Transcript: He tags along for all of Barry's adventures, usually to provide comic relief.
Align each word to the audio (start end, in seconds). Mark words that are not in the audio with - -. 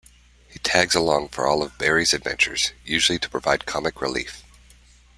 He 0.47 0.57
tags 0.57 0.95
along 0.95 1.29
for 1.29 1.45
all 1.45 1.61
of 1.61 1.77
Barry's 1.77 2.11
adventures, 2.11 2.71
usually 2.83 3.19
to 3.19 3.29
provide 3.29 3.67
comic 3.67 4.01
relief. 4.01 4.43